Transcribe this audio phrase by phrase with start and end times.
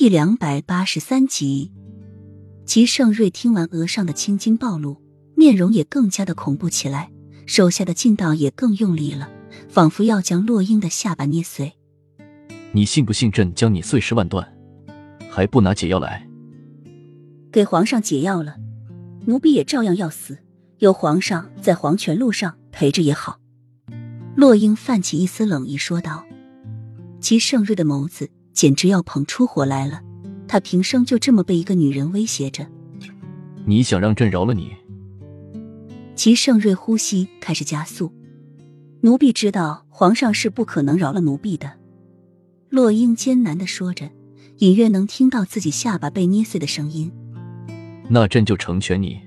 [0.00, 1.72] 第两百八十三集，
[2.64, 5.02] 齐盛瑞听完额上的青筋暴露，
[5.34, 7.10] 面容也更加的恐怖起来，
[7.46, 9.28] 手下的劲道也更用力了，
[9.68, 11.72] 仿佛要将洛英的下巴捏碎。
[12.70, 14.48] 你信不信朕将你碎尸万段？
[15.28, 16.28] 还不拿解药来？
[17.50, 18.54] 给皇上解药了，
[19.26, 20.38] 奴婢也照样要死。
[20.78, 23.40] 有皇上在黄泉路上陪着也好。
[24.36, 26.24] 洛英泛起一丝冷意说道。
[27.20, 28.30] 齐盛瑞的眸子。
[28.58, 30.00] 简直要捧出火来了！
[30.48, 32.66] 他平生就这么被一个女人威胁着。
[33.64, 34.72] 你想让朕饶了你？
[36.16, 38.12] 齐盛瑞呼吸开始加速。
[39.02, 41.74] 奴婢知道皇上是不可能饶了奴婢的。
[42.68, 44.10] 洛英艰难的说着，
[44.56, 47.12] 隐约能听到自己下巴被捏碎的声音。
[48.08, 49.20] 那朕就成全你。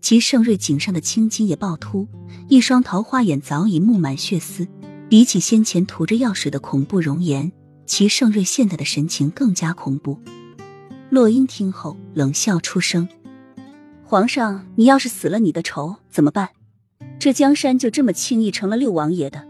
[0.00, 2.06] 齐盛瑞颈上的青筋也暴突，
[2.48, 4.68] 一双桃花眼早已布满血丝，
[5.08, 7.50] 比起先前涂着药水的恐怖容颜。
[7.88, 10.20] 齐盛瑞现在的神情更加恐怖。
[11.10, 13.08] 洛英听后冷笑出声
[14.04, 16.50] ：“皇上，你要是死了你的仇怎么办？
[17.18, 19.42] 这江山就这么轻易成了六王爷的？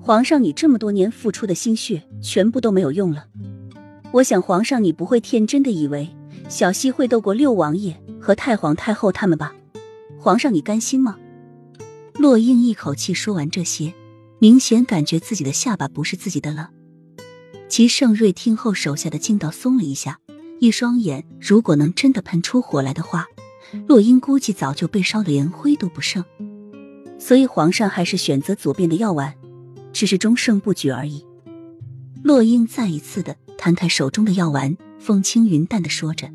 [0.00, 3.26] 皇上，你这么多年付出的心血全部都没有用了。
[4.12, 6.08] 我想，皇上你不会天真的以为
[6.48, 9.54] 小溪会斗过六王爷和太皇太后他们吧？
[10.18, 11.18] 皇上，你甘心吗？”
[12.16, 13.92] 洛英一口气说完这些，
[14.38, 16.70] 明显感觉自己的下巴不是自己的了。
[17.70, 20.18] 齐盛瑞听后，手下的劲道松了一下，
[20.58, 23.28] 一双眼如果能真的喷出火来的话，
[23.86, 26.24] 洛英估计早就被烧得连灰都不剩。
[27.16, 29.32] 所以皇上还是选择左边的药丸，
[29.92, 31.24] 只是终胜不举而已。
[32.24, 36.28] 洛英再一次的摊开手中的药丸，风轻云淡的说着。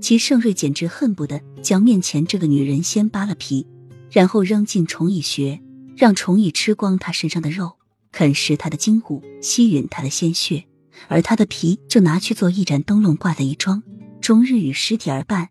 [0.00, 3.64] 齐盛瑞简直恨不得将面前这个女人先扒了皮，
[4.10, 5.62] 然后扔进虫蚁穴，
[5.96, 7.76] 让虫蚁吃光她身上的肉。
[8.12, 10.64] 啃食他的筋骨，吸吮他的鲜血，
[11.08, 13.82] 而他的皮就拿去做一盏灯笼挂在一桩，
[14.20, 15.48] 终日与尸体而伴。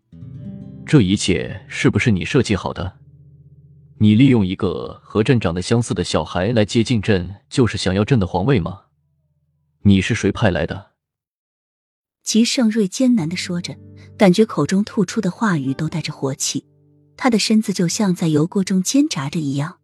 [0.86, 2.98] 这一切是不是你设计好的？
[3.98, 8.82] 你利用一个和朕长得相似的小孩来接近朕，就是想要朕的皇位吗？
[9.82, 10.92] 你是谁派来的？
[12.24, 13.76] 齐盛瑞艰难的说着，
[14.16, 16.64] 感觉口中吐出的话语都带着火气，
[17.16, 19.78] 他的身子就像在油锅中煎炸着一样。